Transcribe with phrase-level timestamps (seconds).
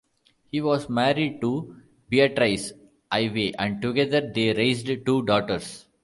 [0.51, 1.75] He was married to
[2.09, 2.73] Beatrice
[3.11, 5.85] Ivey and together they raised two daughters.